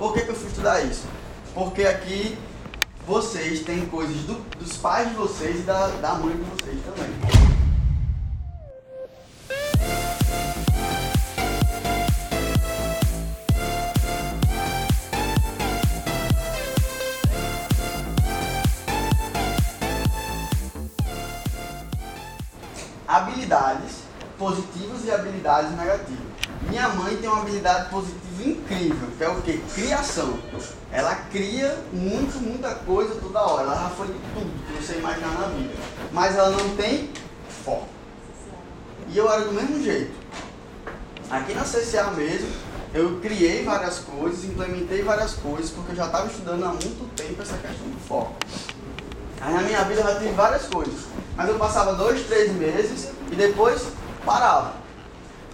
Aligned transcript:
Por 0.00 0.14
que, 0.14 0.22
que 0.22 0.30
eu 0.30 0.34
fui 0.34 0.48
estudar 0.48 0.80
isso? 0.80 1.06
Porque 1.52 1.82
aqui 1.82 2.38
vocês 3.06 3.60
têm 3.60 3.84
coisas 3.84 4.16
do, 4.22 4.32
dos 4.58 4.74
pais 4.78 5.10
de 5.10 5.14
vocês 5.14 5.60
e 5.60 5.62
da, 5.62 5.88
da 5.88 6.14
mãe 6.14 6.34
de 6.34 6.42
vocês 6.42 6.78
também. 6.82 7.10
habilidades 23.06 24.04
positivas 24.38 25.04
e 25.04 25.10
habilidades 25.10 25.76
negativas. 25.76 26.29
Minha 26.68 26.88
mãe 26.90 27.16
tem 27.16 27.28
uma 27.28 27.40
habilidade 27.40 27.90
positiva 27.90 28.42
incrível, 28.44 29.08
que 29.16 29.24
é 29.24 29.28
o 29.28 29.42
que? 29.42 29.58
Criação. 29.74 30.38
Ela 30.92 31.14
cria 31.30 31.78
muito, 31.92 32.40
muita 32.40 32.74
coisa 32.74 33.14
toda 33.16 33.40
hora. 33.40 33.62
Ela 33.62 33.82
já 33.82 33.90
foi 33.90 34.06
de 34.08 34.18
tudo 34.34 34.66
que 34.66 34.82
você 34.82 34.98
imaginar 34.98 35.38
na 35.38 35.46
vida. 35.48 35.74
Mas 36.12 36.36
ela 36.36 36.50
não 36.50 36.76
tem 36.76 37.10
foco. 37.64 37.88
E 39.08 39.16
eu 39.16 39.30
era 39.30 39.44
do 39.44 39.52
mesmo 39.52 39.82
jeito. 39.82 40.12
Aqui 41.30 41.54
na 41.54 41.62
CCA 41.62 42.10
mesmo, 42.10 42.48
eu 42.92 43.20
criei 43.20 43.64
várias 43.64 43.98
coisas, 44.00 44.44
implementei 44.44 45.02
várias 45.02 45.34
coisas, 45.34 45.70
porque 45.70 45.92
eu 45.92 45.96
já 45.96 46.06
estava 46.06 46.26
estudando 46.26 46.64
há 46.64 46.68
muito 46.68 47.08
tempo 47.14 47.40
essa 47.40 47.56
questão 47.56 47.86
do 47.86 48.00
foco. 48.06 48.34
Aí 49.40 49.54
na 49.54 49.62
minha 49.62 49.84
vida 49.84 50.00
eu 50.00 50.06
já 50.06 50.18
tive 50.18 50.32
várias 50.32 50.66
coisas. 50.66 51.06
Mas 51.36 51.48
eu 51.48 51.54
passava 51.54 51.94
dois, 51.94 52.26
três 52.26 52.52
meses 52.52 53.10
e 53.30 53.34
depois 53.36 53.86
parava. 54.24 54.79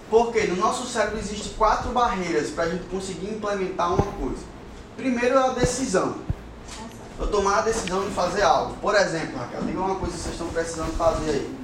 Porque 0.08 0.44
no 0.44 0.56
nosso 0.56 0.86
cérebro 0.86 1.18
existem 1.18 1.52
quatro 1.54 1.90
barreiras 1.90 2.50
para 2.50 2.64
a 2.64 2.68
gente 2.68 2.84
conseguir 2.84 3.30
implementar 3.30 3.92
uma 3.92 4.12
coisa. 4.12 4.44
Primeiro 4.96 5.36
é 5.36 5.38
a 5.38 5.48
decisão. 5.48 6.16
Eu 7.18 7.26
tomar 7.28 7.58
a 7.58 7.62
decisão 7.62 8.04
de 8.04 8.14
fazer 8.14 8.42
algo. 8.42 8.76
Por 8.76 8.94
exemplo, 8.94 9.38
Raquel, 9.38 9.62
diga 9.62 9.80
uma 9.80 9.96
coisa 9.96 10.14
que 10.14 10.20
vocês 10.20 10.34
estão 10.34 10.48
precisando 10.48 10.96
fazer 10.96 11.30
aí. 11.30 11.56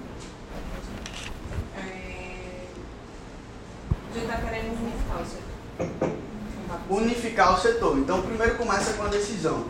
É... 1.77 2.67
A 4.11 4.15
gente 4.15 4.25
está 4.25 4.37
querendo 4.39 4.79
unificar 4.81 5.21
o 5.21 5.27
setor. 5.27 6.11
Unificar 6.91 7.55
o 7.55 7.61
setor. 7.61 7.99
Então 7.99 8.23
primeiro 8.23 8.57
começa 8.57 8.95
com 8.95 9.05
a 9.05 9.09
decisão. 9.09 9.67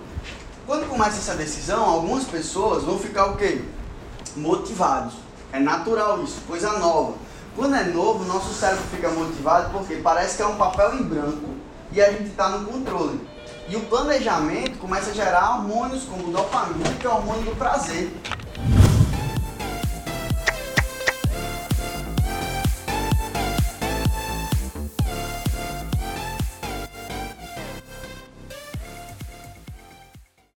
Quando 0.66 0.88
começa 0.88 1.18
essa 1.18 1.34
decisão, 1.34 1.84
algumas 1.84 2.24
pessoas 2.24 2.84
vão 2.84 2.98
ficar 2.98 3.26
o 3.26 3.36
quê? 3.36 3.62
Motivados. 4.36 5.14
É 5.52 5.58
natural 5.58 6.22
isso, 6.22 6.40
coisa 6.46 6.78
nova. 6.78 7.14
Quando 7.54 7.76
é 7.76 7.84
novo, 7.84 8.24
nosso 8.24 8.54
cérebro 8.54 8.82
fica 8.90 9.10
motivado 9.10 9.70
porque 9.70 9.96
parece 9.96 10.36
que 10.36 10.42
é 10.42 10.46
um 10.46 10.56
papel 10.56 10.94
em 10.94 11.02
branco 11.02 11.50
e 11.92 12.00
a 12.00 12.10
gente 12.10 12.30
está 12.30 12.48
no 12.48 12.66
controle. 12.66 13.20
E 13.68 13.76
o 13.76 13.80
planejamento 13.80 14.78
começa 14.78 15.10
a 15.10 15.14
gerar 15.14 15.58
hormônios 15.58 16.04
como 16.04 16.32
dopamina, 16.32 16.90
que 16.98 17.06
é 17.06 17.10
o 17.10 17.14
hormônio 17.14 17.42
do 17.42 17.56
prazer. 17.56 18.10